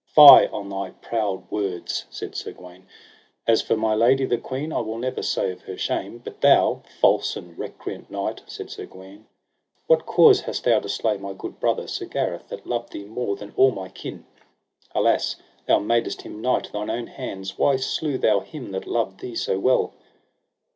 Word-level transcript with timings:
Fie 0.07 0.47
on 0.47 0.67
thy 0.67 0.89
proud 0.89 1.51
words, 1.51 2.07
said 2.09 2.35
Sir 2.35 2.53
Gawaine; 2.53 2.87
as 3.47 3.61
for 3.61 3.77
my 3.77 3.93
lady, 3.93 4.25
the 4.25 4.39
queen, 4.39 4.73
I 4.73 4.79
will 4.79 4.97
never 4.97 5.21
say 5.21 5.51
of 5.51 5.61
her 5.61 5.77
shame. 5.77 6.17
But 6.17 6.41
thou, 6.41 6.81
false 6.99 7.35
and 7.35 7.55
recreant 7.55 8.09
knight, 8.09 8.41
said 8.47 8.71
Sir 8.71 8.87
Gawaine, 8.87 9.27
what 9.85 10.07
cause 10.07 10.41
hadst 10.41 10.63
thou 10.63 10.79
to 10.79 10.89
slay 10.89 11.17
my 11.17 11.33
good 11.33 11.59
brother 11.59 11.85
Sir 11.85 12.07
Gareth, 12.07 12.47
that 12.49 12.65
loved 12.65 12.93
thee 12.93 13.05
more 13.05 13.35
than 13.35 13.53
all 13.55 13.69
my 13.69 13.89
kin? 13.89 14.25
Alas 14.95 15.35
thou 15.67 15.77
madest 15.77 16.23
him 16.23 16.41
knight 16.41 16.71
thine 16.73 16.89
own 16.89 17.05
hands; 17.05 17.59
why 17.59 17.75
slew 17.75 18.17
thou 18.17 18.39
him 18.39 18.71
that 18.71 18.87
loved 18.87 19.19
thee 19.19 19.35
so 19.35 19.59
well? 19.59 19.93